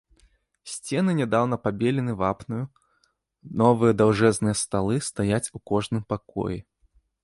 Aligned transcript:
Сцены 0.75 1.11
нядаўна 1.19 1.59
пабелены 1.65 2.15
вапнаю, 2.23 2.63
новыя 3.65 3.93
даўжэзныя 4.01 4.55
сталы 4.67 4.95
стаяць 5.13 5.45
у 5.55 5.67
кожным 5.75 6.01
пакоі. 6.13 6.59